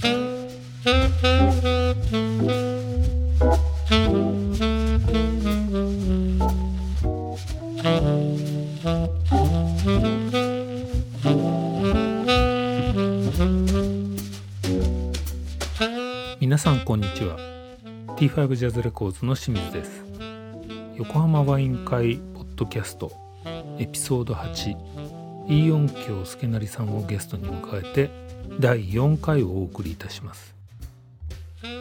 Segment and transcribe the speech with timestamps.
[0.00, 0.08] 皆
[16.58, 17.36] さんこんにちは。
[18.16, 20.04] T5 ジャズレコーズの清水です。
[20.96, 23.12] 横浜ワイン会ポッドキャスト
[23.78, 24.70] エピソード8
[25.48, 28.10] イーオン京助成さんをゲストに迎えて
[28.60, 30.54] 第4回をお送りいたします。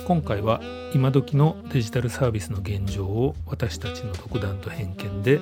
[0.06, 0.62] 今回は
[0.94, 5.40] 今時のデジタルサービスの現状を私たちの独断と偏見で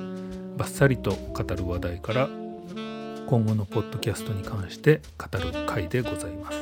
[0.58, 2.30] バッサリと語る話題から
[3.28, 6.58] 今後のポッドキャストに関して語る回でございます。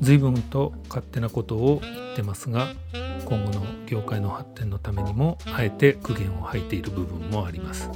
[0.00, 2.68] 随分と勝手なことを言ってますが
[3.24, 7.90] 今後の業界の発展のためにもあえて苦言を吐いている部分もあります。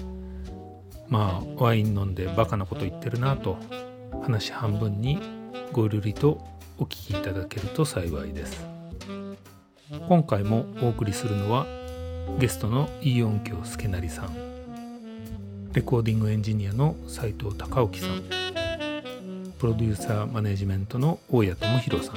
[1.09, 3.59] まあワイン飲んでバカなこと言ってるなと
[4.23, 5.42] 話半分に
[5.73, 6.39] ごるりと
[6.77, 8.63] お聞きいただけると幸いです。
[10.07, 11.67] 今回もお送りするのは
[12.39, 14.37] ゲストのイーオン京助成さん。
[15.73, 18.23] レコーディングエンジニアの斉藤隆興さん。
[19.59, 22.17] プロデューサーマネジメントの大谷智弘さん。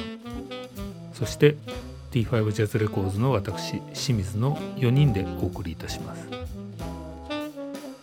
[1.13, 1.55] そして
[2.11, 6.27] T5 ジャズレコーズの私清水の4人でお送りいたします。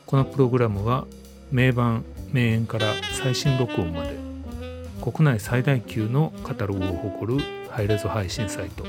[0.06, 1.06] このプログラムは
[1.50, 4.11] 名盤名演から最新録音まで
[5.02, 8.84] 国内最大級のカタログを誇るハイレゾ配信サイト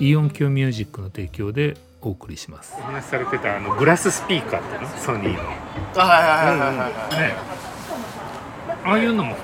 [0.00, 2.74] イオンキョミュージックの提供でお送りします。
[2.76, 4.88] お話しされてたあのグラススピーカーっての？
[4.98, 5.42] ソニーの。
[5.94, 6.50] あ
[8.84, 9.36] ああいうのも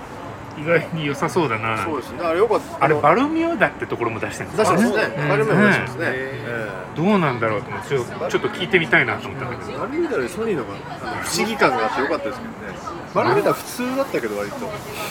[0.58, 1.84] 意外に良さそうだな。
[1.84, 2.22] そうですね。
[2.22, 2.84] あれよかった。
[2.84, 4.76] あれバルミューダってところも出してるんですか？
[4.76, 5.14] 出してますね。
[5.16, 5.28] うん。
[5.28, 6.18] バルミューダ出してますね。
[6.96, 9.70] どうなんだろうと思ってちょっと聞いてみたいなと思ったんだけど。
[9.70, 10.78] えバルミューダよりソニーの方が
[11.22, 12.56] 不思議感があってよかったですけどね。
[13.14, 14.56] バルミューダ普通だったけど割と。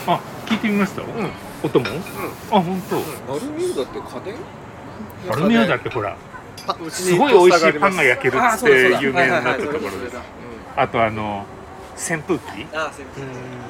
[0.08, 1.02] あ聞いてみました、
[1.64, 1.86] 音も、
[2.52, 2.96] あ本当、
[3.34, 4.36] バルミューダって家電？
[5.30, 6.16] バルミューダってほら
[6.90, 10.18] すにごい美味しいパンがや焼けるって有名になったところです。
[10.76, 11.46] あとあの
[11.96, 12.62] 扇風機？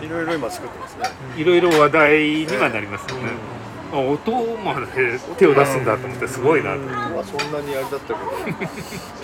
[0.05, 1.09] いろいろ今作ってますね。
[1.38, 6.79] いろいろ話題にはなりますよね、あ音まで手を出すんだと思ってすごいなと。
[6.79, 8.17] まあそんなにあれだったけど。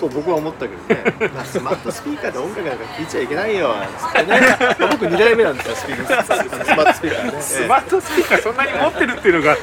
[0.00, 1.30] と僕は思ったけどね。
[1.34, 3.74] まあスマートスピーカーで音楽なんか聴いちゃいけないよ。
[3.98, 4.40] つってね。
[4.80, 6.24] 僕2代目なんですよスピーカー。
[6.24, 6.28] ス
[6.76, 7.42] マートスピーカーね。
[7.42, 9.56] スマートスピーカーそんなに持ってるっていうのが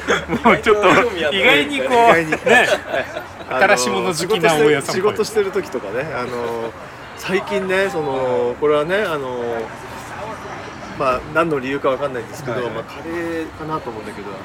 [0.44, 0.88] もうちょっと
[1.32, 2.68] 意外にこうね。
[3.48, 6.06] 新しいもの好きな大家さん仕事してる時とかね。
[6.14, 6.72] あの
[7.16, 9.42] 最近ねそのこれはねあの
[10.98, 12.72] まあ何の理由かわかんないんですけど、はいはい。
[12.74, 14.38] まあカレーかなと思うんだけどあの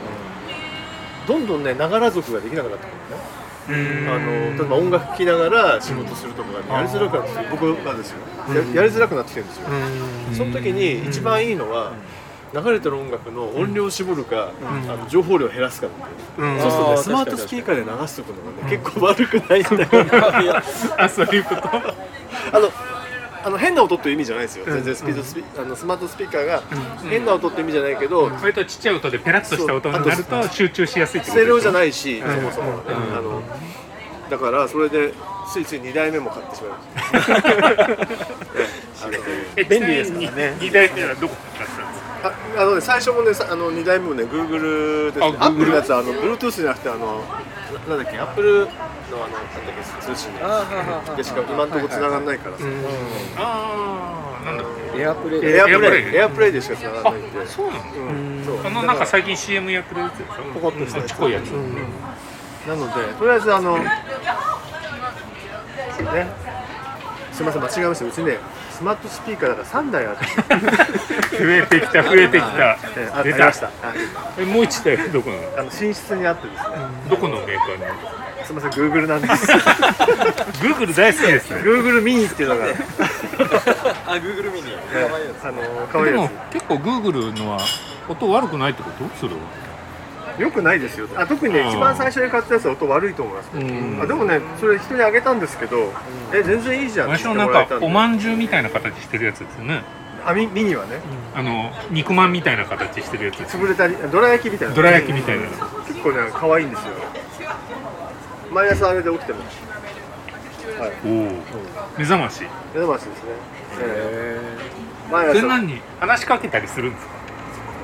[1.27, 3.37] どんどんねながら族ができなくなってくるね。
[4.09, 9.67] あの例えば音楽聴きながら仕事するとかが、ねやりづらくなってきて僕がですよ、ややりづらくなってきてるんですよ、
[10.37, 11.91] その時に一番いいのは、
[12.53, 16.61] 流れてる音楽の音量を絞るか、あの情報量を減らすかっていう、うん。
[16.61, 20.55] そうするとねスマートスピーカーで流すとくのがね、結構悪くないんだよ
[20.97, 21.67] あそういうこと。
[21.67, 22.71] あの
[23.47, 26.61] あの変な音っていう意味じゃないですよ、全然スピードスピあのスマートスピーカーが
[27.09, 32.81] 変な音って意味じゃないけど、割とちっちゃい音でペラッとした音になると集中しやすいってステレオじゃいないし、そもそも。
[32.89, 33.41] あの
[34.29, 35.13] だからそれで
[35.49, 36.77] ついつい2台目も買ってしまいま
[37.23, 37.27] し
[39.55, 42.27] た、便利ですからね2台目はどこに買ったんですか？
[42.57, 45.37] ああのね最初もねさあの2台目もね Google ですね。
[45.39, 47.23] あ Apple Google のやつはあの Bluetooth じゃなくてあの
[47.87, 48.67] ななんだっけ？Apple
[49.11, 50.31] のあのなんだっけ通信
[51.15, 52.63] でしか今のところ繋がんないからさ、
[53.37, 54.63] ああなんだ。
[54.63, 54.65] っ
[54.97, 55.45] エアプレイ。
[55.55, 56.15] エアプレイ。
[56.15, 57.13] エアプレイでしか繋がんない。
[57.13, 57.79] んでそうなん。
[58.45, 58.65] そう。
[58.65, 60.33] あのなんか最近 CM やってるやつでしょ？
[60.53, 61.47] ポコッとやつ。
[62.67, 63.89] なのでとりあえずあのね。
[67.31, 68.05] すみません間違えました。
[68.05, 68.37] うちね
[68.71, 70.25] スマートスピーカーだから3台あって
[71.37, 72.77] 増えてきた増えてきた。
[72.97, 73.69] えああ出りました。
[74.39, 75.41] えもう一台どこなの？
[75.59, 76.75] あの寝室にあってですね。
[77.09, 78.16] どこのメーカーなの？
[78.47, 79.51] すみません Google なんです。
[80.63, 81.57] Google 大好きですね。
[81.61, 82.63] Google ミニっていうのが。
[82.63, 82.69] あ
[84.15, 84.71] Google ミニ。
[85.43, 87.59] あの可愛でもいや結構 Google のは
[88.07, 89.03] 音悪くないってこと？
[89.19, 89.39] それは
[90.37, 91.09] つよくないですよ。
[91.15, 93.49] あ特にねうん一番最初に買ったやつは音悪いと思います。
[93.53, 93.99] うん。
[94.01, 95.91] あでもねそれ人にあげたんですけど
[96.33, 97.85] え全然いいじゃんって私言っのなんかてもらえたんで。
[97.85, 99.83] おまんじゅうみたいな形してるやつですよね。
[100.25, 101.01] あミミニはね。
[101.35, 104.73] あの肉まんみたいな形してるやつです潰れたりどら焼きみたいな。
[104.73, 105.47] どら焼きみたいな。
[105.85, 106.93] 結構ね可愛いんですよ
[108.57, 109.61] 毎朝あれで起きてます
[110.81, 110.91] はい。
[111.05, 111.11] おお
[111.95, 112.41] 目覚まし。
[112.73, 113.29] 目覚ましですね、
[113.81, 115.67] えー、毎朝それ何？
[115.67, 117.13] に話しかけたりするんですか？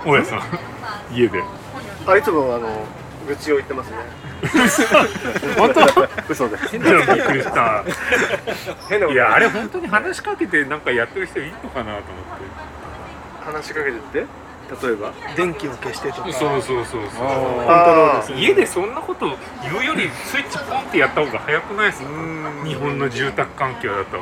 [0.04, 0.42] 大家さん。
[1.16, 1.44] 家で。
[2.08, 2.86] あいつもあの
[3.28, 3.98] 愚痴を言ってますね。
[5.58, 5.82] 本当？
[6.28, 7.84] 嘘で変なびっくりした。
[8.90, 9.14] 変なこと。
[9.14, 12.04] いやあれ本当に話しかけてなんかやってる人いるのかなと思って。
[13.46, 14.26] 話しかけてって？
[14.82, 15.14] 例えば？
[15.36, 16.34] 電気を消してとか。
[16.34, 17.02] そうそうそうそう。
[17.02, 18.40] コントロールする。
[18.40, 22.10] 家でそんなこと言うよりスイッチポンってやった方が早くないですか？
[22.66, 24.18] 日本の住宅環境だと。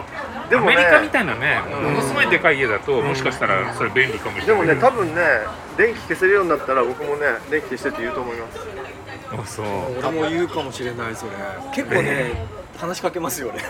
[0.49, 0.73] でもね。
[0.73, 1.83] アメリカみたいなねうん。
[1.83, 4.75] ものすごいでかい家だともしかしたらそれ便利かもしでもれない。
[4.75, 5.21] ね多分ね
[5.77, 8.59] 電気消せるようになったら僕もね電気消してって言うと思います。
[9.33, 9.65] あそう。
[9.99, 11.31] 俺も言うかもしれないそれ。
[11.73, 13.61] 結構ね話しかけますよね。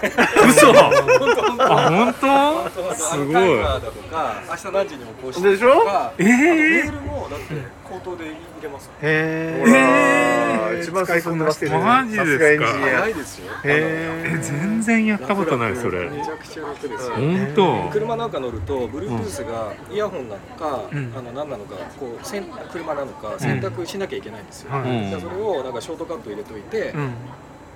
[0.47, 0.73] 嘘。
[0.73, 0.91] 本
[1.35, 1.63] 当本当。
[1.65, 2.95] あ本当？
[2.95, 3.33] すすごい。
[3.33, 5.79] 明日何時にもこうしてでしょ？
[5.79, 7.45] とかえメーールもだって
[7.83, 11.83] 口頭で入れますへえ一番進んでますけどね。
[11.83, 13.07] マジですか？
[13.09, 16.09] いですよえへ全然やったことないそれ。
[16.09, 17.15] めちゃくちゃ楽ですよ。
[17.15, 17.89] 本当？
[17.91, 21.13] 車なんか乗ると Bluetooth がイヤホンなのか、うん。
[21.15, 27.11] あの何なのかこうせん車なのか選択しなきゃいけないんですよ、それをなんかショートカット入れといて、うん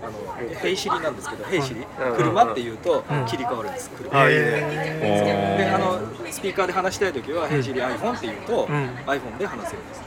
[0.05, 2.15] あの「ヘイシリ」なんですけど「ヘイシリうん。
[2.15, 3.25] 車」って言うとうん。
[3.25, 4.25] 切り替わるんです車。
[4.25, 5.99] であの
[6.31, 8.89] スピーカーで話したい時は「ヘイシリ iPhone」って言うと、うん。
[9.07, 10.01] iPhone で話せるんです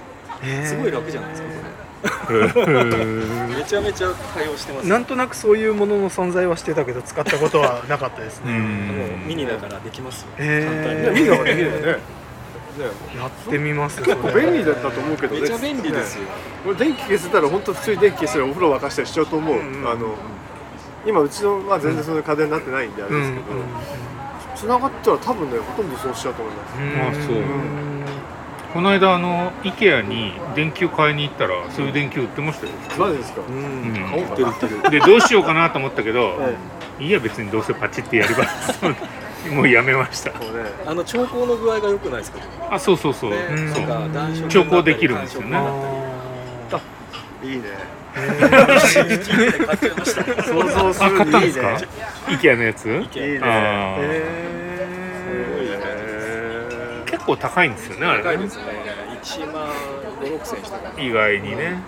[0.45, 0.67] え。
[0.67, 1.49] すごい楽じゃないですか
[2.29, 2.47] こへれ。
[2.47, 4.89] ー めちゃめちゃ対応してます。
[4.89, 8.63] なんとなくそういうものの存在はしてたけど使ったことはなかったですうねもう
[9.25, 10.29] んミニだからできますよ。
[10.39, 12.18] へいやミニだからできるよねね
[12.85, 15.41] やってみます結構便利だったと思うけどね。
[15.43, 16.31] めちゃ便利ですよ、ね。
[16.67, 20.15] 俺電気消せたら本当普通に電気消したらお風呂沸かしたりしちゃうと思う、うんあの
[21.07, 27.21] 今うちのは全然その家電になってないんであれうんですけど、繋がったら多分ねほとんどそうしちゃうと思います。
[27.21, 27.37] あそう。
[28.75, 33.95] この間あの IKEA に電球買いに行ったらそういう電球売ってましたよ、マジですか、うん。
[33.95, 34.91] 買おうかな。
[34.91, 36.57] でどうしようかなと思ったけど、え
[37.03, 38.45] いいや別にどうせパチってやれば
[39.55, 40.33] もうやめました。
[40.87, 42.39] あの調光の具合が良くないですか？
[42.71, 43.73] あそうそうそう、ねうん。
[43.75, 45.59] そうなんか調光できるんですよね。
[47.45, 47.63] いいね
[48.19, 48.31] 買っ
[48.91, 51.69] ちゃいました想像するにいいったんですか？
[51.71, 51.79] ね。
[52.27, 52.89] IKEA のやつ？
[52.89, 53.41] いいね。
[57.07, 58.25] 結構高いんですよねあれね。
[58.25, 58.63] 高いですね。
[59.23, 59.69] 1万
[60.21, 60.91] 5、6千したか。
[60.97, 61.79] な意外にね。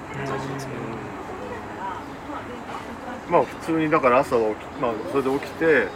[3.29, 5.89] まあ普通にだから朝まあ、それで起きてで、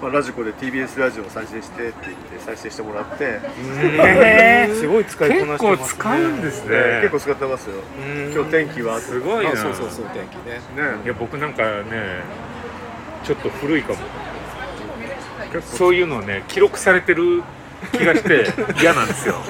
[0.00, 4.74] まあ、ラジコで TBS ラジオを再生してって言って再生してもらって、へー。
[4.74, 5.98] すごい使いこな結構してますね。
[5.98, 6.68] 使うんですね。
[6.70, 7.76] で結構使ってますよ。
[8.34, 8.98] 今日天気は？
[8.98, 9.52] すごいな。
[9.52, 10.54] あそうそうそう天気ね。
[10.54, 10.60] ね。
[11.04, 12.22] いや僕なんかね
[13.24, 13.98] ちょっと古いかも。
[15.60, 17.42] そういうのをね記録されてる
[17.92, 18.46] 気がして
[18.80, 19.34] 嫌なんですよ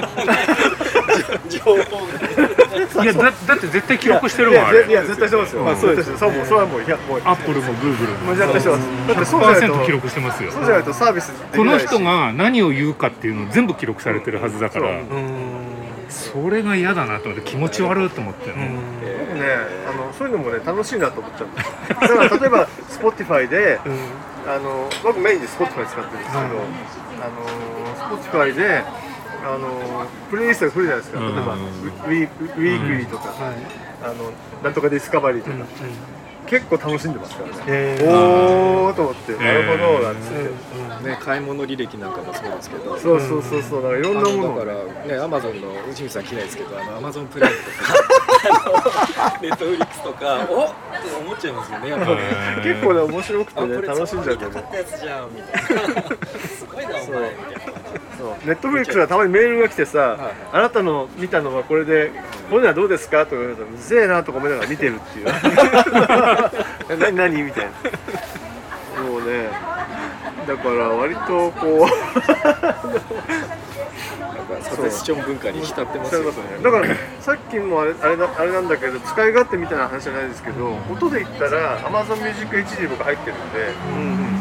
[1.49, 3.05] 情報が。
[3.05, 4.89] いやだだって絶対記録してるいもんあれ。
[4.89, 7.21] いや絶対してますよ、まあそうですそうもうそれはもういやもう。
[7.25, 7.73] アップルも。
[7.75, 10.51] グーグルもしてますだってそうじゃないと100%記録してますよ。
[10.53, 15.01] そうじゃないとサービスこの人が何を言うかっていうの全部記録されてるはずだから。
[16.09, 16.43] そう。
[16.45, 18.51] それが嫌だなと思って気持ち悪いと思って。
[18.51, 18.91] ね
[19.21, 19.47] 僕ね
[19.89, 23.79] あのそういうのもね楽しいなと思っちゃうんですよだから例えば Spotify で
[24.47, 26.51] あの僕メインで Spotify 使ってるんですけど、はい
[27.21, 28.83] あの Spotify で
[29.43, 31.21] あのプレイリストが来るじゃないですか。
[31.21, 33.57] 例えば、うんウィ Weekly とか、はい
[34.03, 34.15] あの
[34.63, 35.57] なんとか Discovery とか、
[36.47, 38.11] 結構楽しんでますからね、えー。
[38.11, 40.31] おおと思って、なるほどなんつっ
[41.03, 42.99] て、ね買い物履歴なんかもそうですけど。
[42.99, 43.83] そうそうそうそう。
[43.83, 47.65] だからいろんなものだからねアマゾンの内海さん嫌いですけどあのアマゾンプライムと
[48.91, 49.39] か。
[49.43, 50.47] ネットフリックスとか。
[50.51, 50.69] おっ！
[50.69, 52.07] って思っちゃいますよねやっぱ。
[52.63, 56.03] り結構ね面白くてね楽しんじゃうけど買ったやつじゃんみたいな。
[56.41, 57.01] すごいなお前。
[57.01, 58.10] みたいな
[58.45, 60.21] ネットフリックスがたまにメールが来てさ、はい
[60.53, 62.11] あなたの見たのはこれで
[62.51, 63.25] これはどうですか？
[63.27, 65.27] とか言われたらうぜえなとか思いながら見てるっていう。
[66.91, 67.43] え何何？
[67.43, 67.71] みたいな。
[69.03, 69.49] もうね。
[70.47, 71.87] だから割とこ
[74.21, 76.31] なんかサテスチョン文化に浸ってうますよね。
[76.63, 76.87] だから
[77.21, 83.69] さっきもあれあれなあれなんだけど使い勝手みたいな話じゃないですけど音で言ったら Amazon Music HD 僕入ってるんで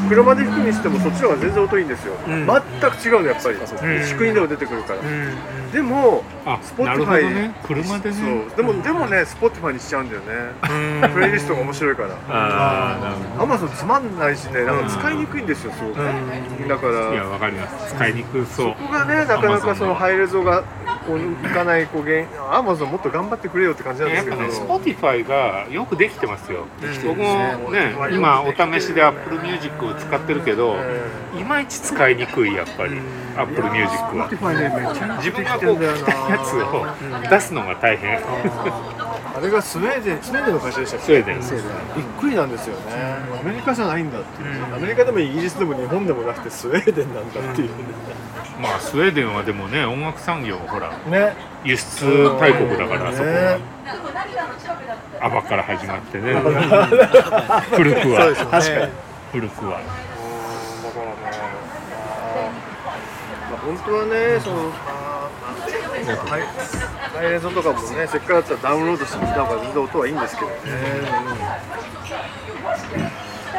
[0.09, 2.45] 車で弾くにしてもそっちの方が全然音いいんですよ、うん。
[2.45, 5.71] 全く違うのやっぱり、ん仕組みでも出てくるから、うん。
[5.71, 7.55] でもあ Spotify なるほどね。
[7.63, 8.15] 車でね。
[8.15, 8.57] そう。
[8.57, 11.07] でもでもね Spotify にしちゃうんだよね。
[11.13, 12.09] プレイリストが面白いから。
[12.29, 17.93] ああ Amazon つまんないしねなんか使いにくいんですよすごくだかどいやらわかります。
[17.93, 18.71] 使いにくそう。
[18.73, 20.63] ここがねなかなかそのハイレゾが
[21.09, 24.37] こういかないこう原因 Amazon もっと頑張ってくれよって感じなんですけど。
[24.37, 26.65] やっぱね Spotify がよくできてますよ。
[27.03, 27.23] 僕も
[27.71, 30.75] ねうん今お試しで Apple Music を使ってるけど
[31.35, 32.99] いまいち使いにくいやっぱり
[33.35, 34.29] Apple Music は。
[34.29, 38.19] Spotify ねめちゃめちゃ自分がこうん聞きたいやつを出すのが大変
[39.39, 41.05] あれがスウェーデンスウェーデンの会社でしたっけ？
[41.05, 41.39] スウェーデン。
[41.39, 42.81] びっくりなんですよね。
[43.39, 44.75] アメリカじゃないんだっていう。
[44.75, 47.69] アメリカでもイギリスでも日本でもなくてスウェーデンなんだっていう。
[48.61, 51.33] まあスウェーデンはでもね音楽産業ほらね。
[51.63, 52.05] 輸出
[52.37, 53.33] 大国だからあそこは。
[53.57, 53.59] ね。
[55.21, 56.33] アバから始まってね。
[57.75, 58.33] 古くは。
[58.35, 58.91] 確かに
[59.31, 59.71] 古くは。
[59.71, 59.85] だか
[60.99, 61.15] らね、
[63.49, 66.41] まあ、本当はねそのはい。
[66.41, 66.88] ハ
[67.23, 70.55] イレゾとかもねせっかくだったらダウンロードしてみた方が全然音はいいんですけどね、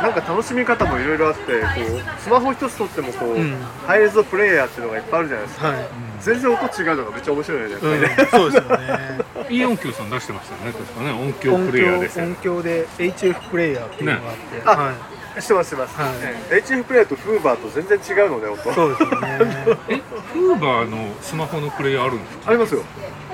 [0.03, 1.47] なんか楽しみ方もいろいろあってこ
[1.79, 3.57] うスマホ一つとってもこう、うん。
[3.87, 5.69] ハイレゾプレイヤーっていうのがいっぱいあるじゃないですか。
[5.69, 5.89] はい、
[6.21, 9.21] 全然音違うのがめっちゃ面白いよねやっね、、そうですよね。
[9.51, 11.11] いい音響さん出してましたよね確かね。
[11.13, 14.63] 音響プレイヤーで音響で HF プレイヤーっていうのがあって、ね。
[14.65, 16.11] はい、してますしてます、はい。
[16.23, 16.55] ええ。
[16.57, 18.73] HF プレイヤーとフーバーと全然違うのね音。
[18.73, 19.39] そうですよね。
[19.89, 20.01] え
[20.33, 22.51] フーバーのスマホのプレイヤーあるんですか？
[22.51, 22.83] ありますよ。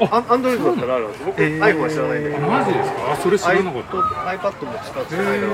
[0.01, 3.13] あアンドロイドだったらあるんです僕、えー iPhone は知らないんだけどあマジですか？
[3.13, 3.97] あそれ知らなかった。
[3.97, 5.49] iPad も使ってないの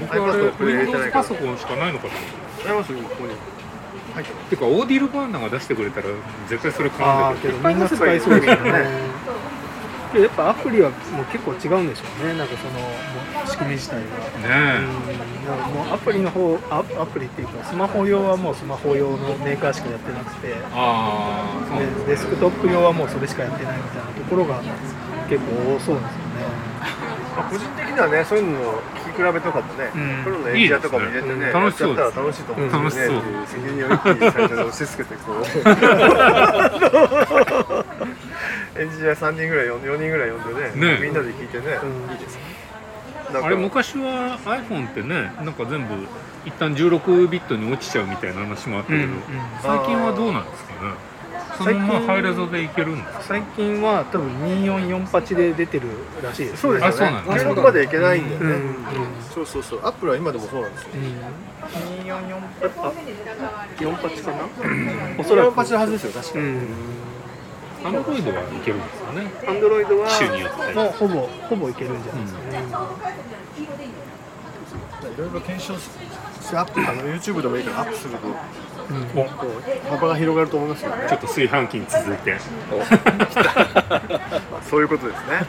[0.00, 2.20] 僕あれ Windows パソコンしかないのかと思っ
[2.62, 2.68] て。
[2.68, 3.30] ありますよここに。
[4.14, 6.06] 入っててかオーディルバーナが出してくれたら
[6.48, 7.54] 絶対それ買うんだけど。
[7.54, 8.86] けどみんな使いそうですよね
[10.14, 12.38] けどやっぱアプリはもう結構違うんでしょうね。
[12.38, 12.86] なんかそのも
[13.44, 15.46] う仕組み自体がねうん。
[15.46, 20.48] なんかもうアプリの方アアプリっていうかスマホ用はもうスマホ用のメーカーしかやってなくて。
[20.48, 24.62] えああデスクトップ用はもうそれしかやってないみたいなところが
[25.28, 26.24] 結構多そうですよ
[27.36, 28.80] まあ個人的にはねそういうの
[29.14, 30.24] 比べとかもね、うん。
[30.24, 32.84] プロのエンジニアとかも入れてね楽しそうです楽しいと思うん。
[32.84, 35.44] ですよね責任を一気に最初に押し付けてこう。
[38.76, 40.98] エンジニア3人ぐらい呼んで4人ぐらい呼んでねね。
[41.00, 41.72] みんなで聞いてね、ね。
[42.12, 42.38] いいです
[43.42, 45.94] あれ昔は iPhone ってねなんか全部
[46.44, 49.08] 一旦16ビットに落ちちゃうみたいな話もあったけど、
[49.62, 50.92] 最近はどうなんですかね？
[51.56, 54.28] そのままハイレゾでいけるんですか最近は多分
[54.64, 55.88] 2448で出てる
[56.22, 56.56] らしいです、ね。
[56.58, 58.76] そうですよねあそうなんだ16までいけないんだよね、うんうん
[59.34, 61.00] そうそうそうアップルは今でもそうなんですようん。
[62.06, 62.22] 2448
[62.78, 62.92] あ
[63.80, 64.38] 48かな？
[65.18, 65.50] おそらく。
[65.50, 66.68] 48のはずですよ確かに、うん。
[67.84, 72.44] アンドロイドはいけるんですよねアンドロイドは機種によってもうほぼほぼいけるんじゃないですかね。
[75.04, 75.90] いろいろ検証し
[76.50, 78.28] てアップあの YouTube でもいいからアップすると
[78.90, 79.20] うん。
[79.20, 80.90] おこう幅が広がると思いますよ。
[80.90, 82.36] ねちょっと炊飯器に続いて。
[84.68, 85.46] そういうことですね。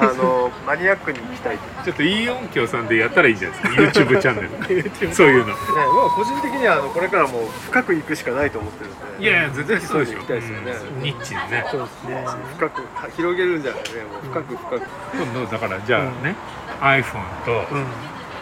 [0.00, 1.58] あのマニアックに行きたい。
[1.58, 3.82] とちょっといい音響さんでやったらいいんじゃないですか。
[4.16, 4.42] YouTube チャンネ
[4.82, 5.14] ル。
[5.14, 5.46] そういうの。
[5.46, 9.24] ね、まあ個人的にはあのこれからもう深く行くしかないと思ってるんで。
[9.24, 10.72] いやいや絶対そうでしょ行きたいですよね。
[10.96, 11.02] うん。
[11.02, 11.64] ニッチにね。
[11.70, 12.24] そうですね。
[12.56, 13.88] 深くは広げるんじゃないね。
[14.04, 14.86] もう深く深く。
[15.12, 16.36] 今度だからじゃあね、
[16.80, 17.86] iPhone とうん。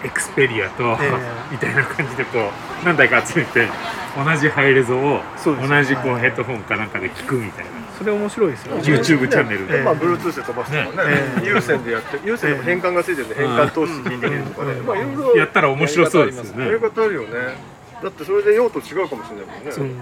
[0.05, 1.13] エクスペリアと、ええ。
[1.53, 3.69] みたいな感じでこう何台か集めて
[4.17, 6.23] 同じハイレゾをそうです同じこうはい。
[6.23, 7.71] ヘッドホンかなんかで聞くみたいな。
[7.99, 8.83] それ面白いですよね。
[8.83, 11.11] YouTube チャンネルで、ええまあ Bluetooth で飛ばすとかね。
[11.11, 11.17] ね。
[11.41, 11.47] ええ。
[11.49, 14.73] 有線でやって有線でも変換がついてるんで変換通して聞いてみるとかね。
[14.73, 14.87] うん。
[14.87, 17.29] まあいろいろやったら面白そうですよやりね方あるよね。
[18.03, 19.71] だってそれで用途違うかもしれないもんね。
[19.77, 19.89] うんうん。
[19.89, 19.97] うん。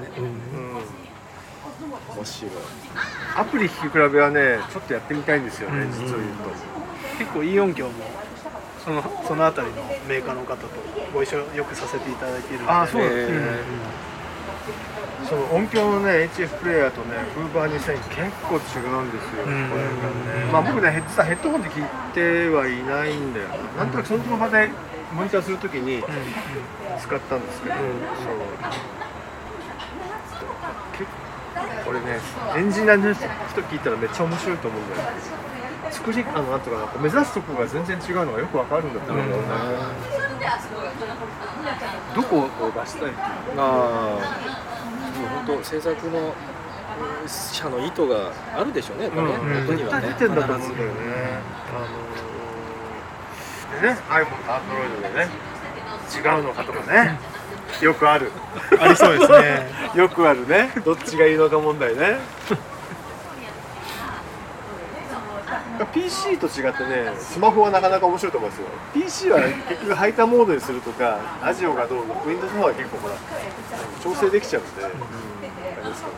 [2.16, 2.52] 面白い。
[3.36, 5.90] アプリ聞き比べはねちょっとやってみたいんですよねうん。
[5.90, 6.18] 実を言うと。
[7.18, 7.92] 結構いい音響も
[8.84, 10.68] そのそのあたりのメーカーの方と
[11.12, 12.72] ご一緒よくさせていただいているので。
[12.72, 13.38] あそうなんですね。
[15.28, 18.14] その音響のね HF プレイヤーとねフーバー2000結
[18.44, 19.70] 構違うんですよ、うん。
[19.70, 19.88] これが
[20.44, 20.52] ね。
[20.52, 23.48] まあ僕ね実はヘッドホンで聞いてはいないんだよ。
[23.78, 24.68] ななんとなくその場で
[25.12, 26.02] モニターするときにうん。
[26.02, 26.08] うん
[27.00, 27.80] 使ったんですけど、うん。
[27.80, 27.90] そう。
[30.96, 32.20] 結構これね
[32.56, 33.26] エンジニアの人
[33.62, 35.02] 聞いたらめっちゃ面白いと思うんだよ
[35.94, 39.28] 作りあのなんとかな目指すとこが全然違うのがよくわかるんだと思うん
[42.14, 43.12] どこを出したい
[43.56, 44.20] ああ
[45.18, 50.94] もう本当制作のうん社の意図があるでしょうねやっぱね、うん音にはね絶対出てんだと思うんだよね。
[51.74, 51.78] あ
[53.74, 55.28] のー、でね、iPhone と Android でね、
[56.14, 57.18] 違うのかとかね、
[57.80, 58.30] よくある。
[58.80, 59.66] ありそうですね。
[59.96, 62.18] よくあるね、どっちがいいのか問題ね。
[65.92, 68.66] PC と違ってね、スマホはなかなか面白いと思いますよ。
[68.94, 73.14] PC は結局ハイターモードにするとか、ラジオがどうの、Windows の方は結構ほら、
[74.02, 75.00] 調整できちゃうんで、あれで
[75.96, 76.14] すかね。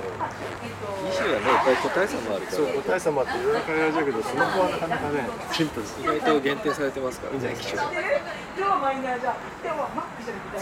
[1.08, 1.46] PC はね
[1.82, 6.00] 個体差もあるからそう、個体差もあっていろいろ変えられちゃうけど、スマホはなかなかね、シンプルです。
[6.00, 7.96] 意外と限定されてますからね機種がじ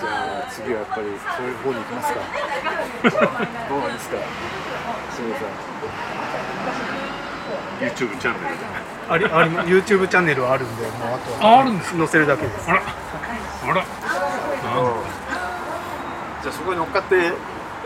[0.07, 2.21] ゃあ次はやっぱりそういう方に行きますか
[3.69, 4.17] どうなんですか？
[5.15, 5.49] 清水さん
[7.81, 8.65] YouTube チャンネルで
[9.09, 11.57] ありあり YouTube チャンネルはあるんで、もうあとは。
[11.59, 12.71] ああるんです載せるだけです。
[12.71, 12.83] あら。
[12.83, 13.85] あら。
[16.43, 17.35] じゃあそこに乗っかってやっ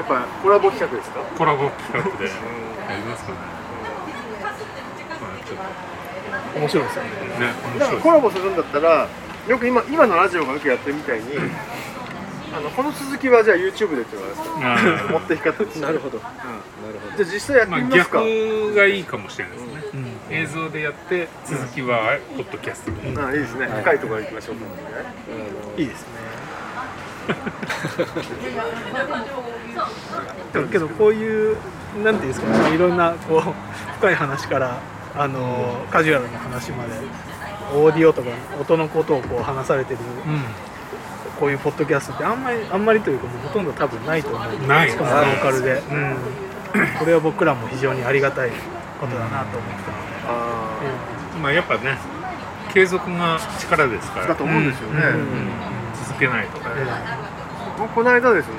[0.07, 1.21] ぱコラボ企画ですか？
[1.37, 2.25] コラボ企画で。
[2.26, 2.30] や
[2.97, 3.38] りますかね、
[5.21, 5.59] まあ、ちょっ
[6.61, 7.11] 面白いですよね。
[7.11, 9.09] とね面だから白いコラボするんだったら
[9.47, 11.26] よく今今のラジオがよくやってるみたいに
[12.57, 15.12] あのこの続きはじゃあ YouTube でっていうのはあれですか？
[15.12, 16.25] 持っていき方ですなるほど、うん。
[16.25, 16.35] なる
[16.99, 17.25] ほど。
[17.25, 19.78] じゃあ実際やってまあ、みますか、逆がいいかもしれないですね、うん
[20.31, 23.83] 映像でやって続きはポッドキャストで、あいいですね、はい。
[23.83, 24.57] 深いところ行きましょう
[25.81, 26.09] いいですね。
[30.53, 31.57] だけどこういう
[32.03, 33.43] なんていうんですかねいろんなこう
[33.99, 34.81] 深い話から
[35.15, 36.93] あのカジュアルな話まで
[37.75, 38.31] オーディオとか
[38.61, 39.99] 音のことをこう話されてる
[41.39, 44.91] こういうポッドキャストってあんまりあんまりというかもうほとんど多分ないと思うない。
[44.91, 46.17] しかもローカルで、うん、
[46.99, 48.51] これは僕らも非常にありがたい
[49.01, 49.98] ことだなと思ってたので、あ
[51.43, 51.97] まあやっぱね
[52.73, 54.27] 継続が力ですから。
[54.27, 55.03] だと思うんですよね、
[56.07, 56.87] 続けないとえ
[57.79, 58.55] 僕この間ですね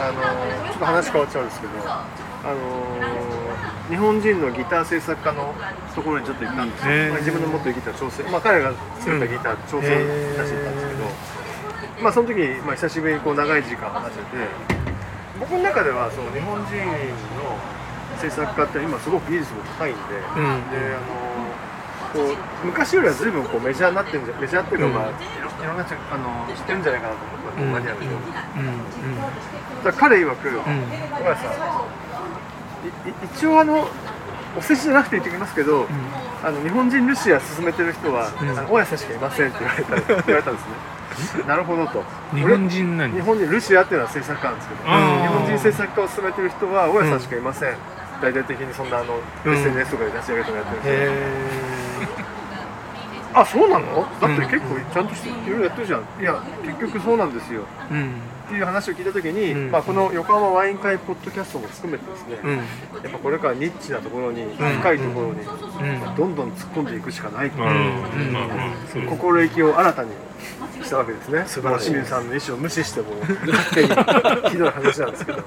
[0.00, 2.06] あのちょっと話変わっちゃうんですけどあ
[2.44, 5.54] の日本人のギター制作家の
[5.94, 9.94] ところにちょっと行ったんですよ、へーまあ自分の持ってるギター調整まあ彼が作ったギター調整出
[10.46, 11.04] してたんですけど、
[12.02, 14.28] まあその時、まあ、久しぶりにこう長い時間話してて
[15.38, 16.76] 僕の中ではその日本人
[17.36, 17.58] の
[18.22, 20.00] 制作家って今すごく技術も高いんで、
[20.36, 20.70] うん。
[20.70, 21.42] であの
[22.12, 24.92] こう昔よりは随分こうメジャーになってるんじゃメジャーっていうか、うん。
[24.94, 29.92] まあいろんな人あの知ってるんじゃないかなと思って、うんマニアの人、うん。
[29.92, 30.54] 彼曰く、うん。
[30.54, 32.02] 小林さん
[33.34, 33.88] 一応あの
[34.56, 35.86] お世辞じゃなくて言ってきますけど、
[36.44, 38.30] あの日本人ルシア進めてる人は、
[38.68, 41.44] 大家さんしかいませんって言われた 言われたんですね。
[41.46, 42.02] なるほどと。
[42.34, 43.12] 日本人何？
[43.12, 47.76] 日本人ルシアっていうのは制作家なんですけど日本人制作家を進めてる人は大家さんしかいません、
[48.22, 49.52] 大々的にそんなあの、うん。
[49.52, 52.32] SNS とかで立ち上げとかやってるんですよ、へ
[53.34, 54.06] あそうなの？
[54.20, 56.00] だって結構ちゃんとしていろいろやってるじゃん。
[56.20, 57.62] いや結局そうなんですよ。
[57.90, 58.10] ーうん。
[58.46, 59.70] っていう話を聞いた時に、うん。
[59.70, 62.56] まあ、この横浜ワイン会ポッドキャストも含めてですね、うん。
[62.56, 62.62] や
[63.08, 66.14] っぱこれからニッチなところに、深いところに、うん。
[66.14, 69.04] どんどん突っ込んでいくしかないと、うん。
[69.04, 70.10] う心意気を新たに
[70.82, 71.44] したわけですね。
[71.46, 73.14] 素晴らしい清水さんの意思を無視しても
[73.46, 73.82] 勝手
[74.44, 75.44] にひどい話なんですけど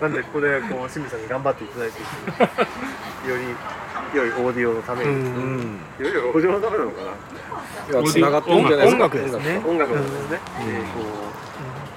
[0.00, 3.42] なんでここでこう清水さんに頑張っていただいてより
[4.14, 5.14] 良いオーディオのために、よ
[6.00, 8.00] り良いオーディオのためなのかな。
[8.00, 9.04] いや繋がってるんじゃないですか。
[9.04, 9.62] 音楽ですね。
[9.66, 11.00] 音楽ですね、えーこ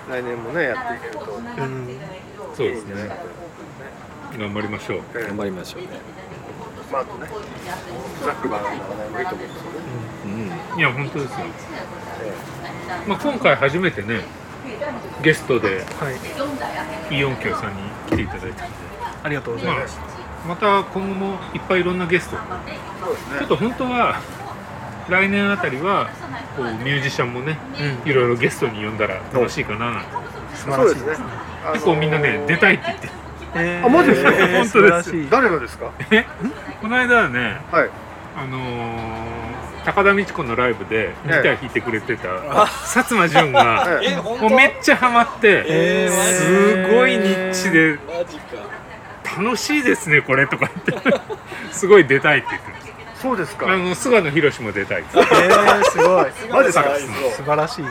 [0.10, 1.32] う来年もねやっていけると。
[1.32, 1.88] うん
[2.56, 3.18] そうですね。
[4.38, 5.02] 頑張りましょう。
[5.16, 5.88] えー頑張りましょうね。
[6.92, 7.28] まああとね
[8.24, 9.60] ザックバーの名前もいいと思うんで。
[9.60, 9.80] すよね、
[10.74, 11.38] うんいや本当ですよ、
[13.06, 14.22] えまあ、今回初めてね
[15.24, 16.12] ゲストでは
[17.12, 17.82] いイオンキョさんに
[18.14, 18.76] 来ていただいたんで、
[19.24, 20.00] ありがとうございまます、
[20.46, 22.36] あ、また今後もいっぱいいろんなゲスト。
[22.38, 22.42] ね。
[23.40, 24.22] ちょっと本当は
[25.10, 26.10] 来年あたりは
[26.56, 27.58] こうミュージシャンもね
[28.06, 28.10] うん。
[28.10, 30.10] いろいろゲストに呼んだら楽しいかななんて
[30.56, 31.16] 素そうですね。
[31.74, 33.10] 結構みんなね出たいって言って。
[33.56, 34.32] えーあマジですか？
[34.32, 35.30] えー本当です。
[35.30, 35.92] 誰がですか？
[36.12, 36.26] え？
[36.82, 37.90] この間はねはい
[38.36, 39.54] あのー
[39.86, 43.86] 高田美智子のライブでギター弾いてくれてた薩摩潤が
[44.40, 48.00] もうめっちゃハマって、えーすごいニッチで
[49.38, 51.20] 楽しいですねこれとか言って。
[51.74, 52.84] すごい出たいって言ってまし
[53.22, 53.66] そうですか。
[53.66, 55.20] たあの菅野博も出たいって。
[55.20, 56.26] えー、すごい。
[56.52, 56.84] マジですか？
[57.36, 57.86] 素晴らしい。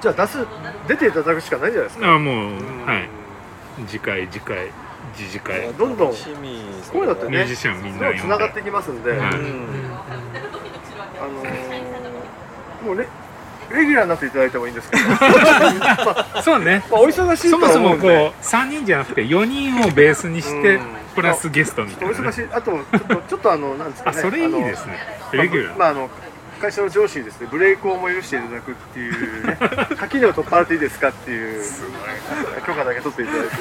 [0.00, 0.46] じゃあ出す
[0.86, 2.14] 出ていただくしかないんじゃないですか。
[2.14, 2.52] あもう
[2.86, 3.08] はい。
[3.88, 4.70] 次回次回
[5.16, 6.16] 次次回どんどんこ
[6.94, 8.20] ういうのってねミュージシャンみんな呼んで。
[8.20, 9.20] つながってきますんで、はい。
[9.20, 9.38] あの
[12.84, 13.08] もうレ
[13.70, 15.16] レギュラーになっていただいてもいいんですけど、ま
[16.34, 16.84] あ、そうね。
[16.90, 21.04] まあお忙しいとそもそもこうは思うんで3人じゃなくて4人をベースにしてうん。
[21.14, 22.28] プラスゲストみたいな、ね。
[22.28, 22.48] お忙しい。
[22.52, 24.18] あとちょっとちょっとあのなんですかね。
[24.18, 24.98] あそれいいですね。
[25.32, 26.10] レギュラー、まああの
[26.60, 27.48] 会社の上司にですね。
[27.50, 29.56] ブレイクをも許していただくっていうね。
[29.96, 31.64] 垣根を取っ払っていいですかっていう
[32.66, 33.54] 許可だけ取っていただいて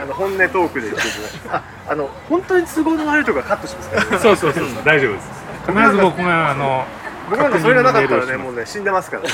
[0.00, 1.02] あの本音トークで言って
[1.50, 4.18] ああの本当に都合の悪いとこはカットしますからね。
[4.18, 4.64] そうそうそう。
[4.84, 5.28] 大丈夫です。
[5.66, 6.84] 必ず僕があの
[7.30, 9.22] 僕なんかそれがなかったらねもうね死んでますから。
[9.24, 9.26] え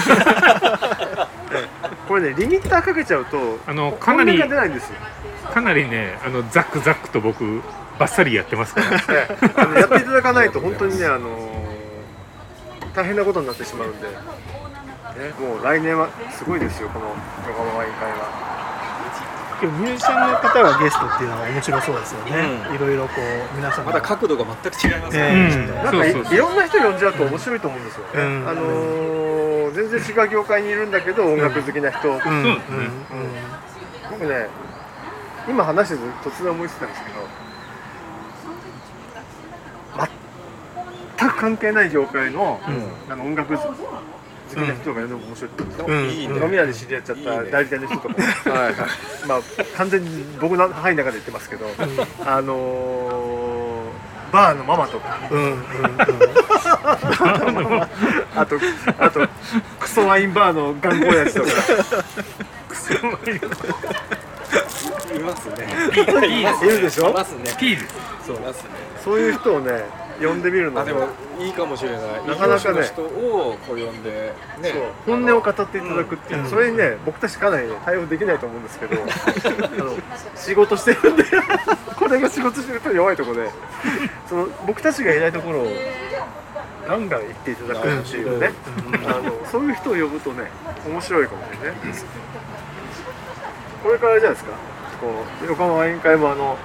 [1.54, 1.70] え。
[2.06, 4.96] これねリミッターかけちゃうとあのかなり出ないんですよ、
[5.52, 7.62] かなりねあのザックザックと僕
[7.98, 8.90] バッサリやってますから。
[8.90, 11.28] やっていただかないと本当にねあの
[12.94, 14.14] 大変なことになってしまうんで、ね、
[15.38, 17.06] もう来年はすごいですよこの
[17.46, 18.59] 横浜ワイン会は
[19.66, 22.36] ミュージシャンの方がゲストっていうのは面白そうですよね、
[22.68, 22.74] うん。
[22.76, 25.66] いろいろこう皆さんまた角度が全く違いますえね、うん。
[25.84, 28.48] なんかいろんな人呼んじゃうと面白いと思うんですよね、うん。
[28.48, 29.20] あのー
[29.70, 32.16] 全然違う業界にいるんだけど音楽好きな人、うん。
[32.16, 32.90] うんそうですね。
[34.10, 34.48] 僕ね
[35.48, 37.16] 今話してて突然思いついたんですけど
[41.18, 42.60] 全く関係ない業界の,、
[43.08, 43.54] あの音楽
[44.54, 46.08] 好きな人が呼んでも面白いと思うんですよ、うん。
[46.10, 46.34] いいね。
[46.44, 47.50] 飲み屋で知り合っちゃったいいね。
[47.50, 48.14] 代理店の人とか
[48.50, 48.74] はいはい。
[49.26, 49.40] まあ
[49.76, 51.66] 完全に僕の範囲の中で言ってますけど、
[52.26, 53.70] あのー
[54.32, 55.18] バーのママとか。
[55.30, 55.58] うんうんうん。
[58.36, 58.56] あと
[59.00, 59.26] あと
[59.80, 61.48] クソワインバーの頑固やつとか。
[65.14, 65.66] いますね。
[65.92, 67.10] いるでしょ？
[67.10, 67.52] いますね。
[67.58, 67.94] P です。
[68.26, 68.68] そういますね。
[69.04, 69.82] そういう人をね
[70.20, 72.00] 呼んでみるのあでもいいかもしれない。
[72.26, 72.82] なかなかね。
[72.82, 74.70] 人をこう呼んでね。
[74.70, 74.82] そう。
[75.06, 76.50] 本音を語っていただくっていう、うん。
[76.50, 79.96] それにね僕たちかなりね対応できないと思うんですけどあの
[80.36, 81.24] 仕事してるんで
[81.96, 83.50] これが仕事してると弱いところで
[84.28, 85.72] その僕たちがいないところを
[86.86, 88.52] ガンガン言っていただくっていうね、
[89.06, 90.50] あのそういう人を呼ぶとね
[90.86, 91.94] 面白いかもしれないね。
[93.82, 94.50] これからじゃないですか。
[95.00, 96.58] こう横浜ワイン会もあの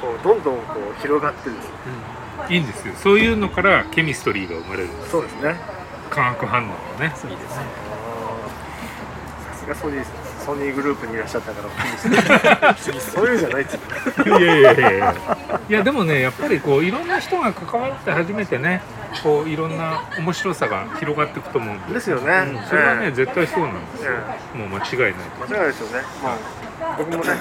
[0.00, 1.72] こうどんどんこう広がってですね
[2.48, 2.94] いいんですよ。
[2.96, 5.56] そういうのからケミストリーが生まれるそうですね。
[6.10, 7.06] 化学反応のね。
[7.06, 7.32] いいですね
[9.50, 10.04] さすがソニー
[10.44, 13.80] ソニーグループにいらっしゃったからそういうんじゃないっつっ
[14.24, 15.14] ていやいやいやいや。
[15.68, 18.80] いやでもねやっぱりこういろんな人が関わって初めてね
[19.22, 22.66] こういろんな面白さが広がっていくと思うんでですよね、うん。
[22.66, 24.12] それはね、え絶対そうなんですよ。
[24.54, 26.36] えもう間違いない間違いないですよね、まあ、
[26.96, 27.34] 僕もねあ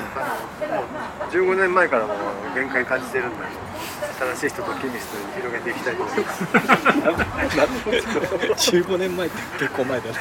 [0.68, 2.14] の15年前からも
[2.54, 3.36] 限界感じてるんで
[4.36, 6.34] 新しい人とケミストに広げていきたいと思いま
[8.58, 8.72] す。
[8.72, 10.14] 15年前って結構前だね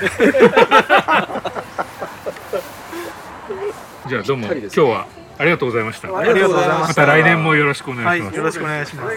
[4.09, 4.43] じゃあどうも。
[4.43, 5.07] ぴったりです今日は
[5.39, 7.03] ありがとうございましたありがとうございました。
[7.03, 9.17] また来年もよろしくお願はいいします、よろしくお願いします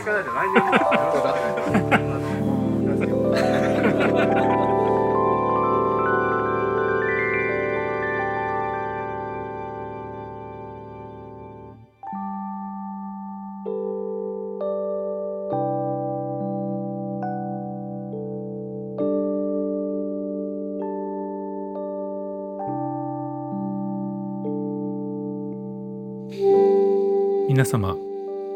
[27.60, 27.98] 皆様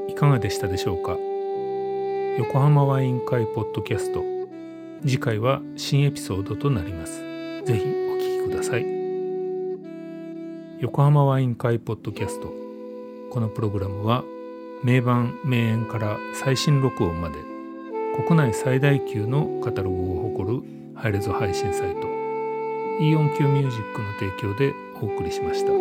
[0.08, 1.18] いかがでしたでしょうか？
[2.38, 4.24] 横浜ワイン会ポッドキャスト。
[5.02, 7.20] 次回は新エピソードとなります。
[7.66, 7.84] ぜひお
[8.16, 8.86] 聞きください。
[10.80, 12.54] 横浜ワイン会ポッドキャスト。
[13.30, 14.24] このプログラムは
[14.86, 17.36] 名盤名演から最新録音まで
[18.26, 20.64] 国内最大級のカタログを誇る
[20.96, 22.08] ハイレゾ配信サイト
[23.04, 25.74] イオン Q ミュージックの提供でお送りしました。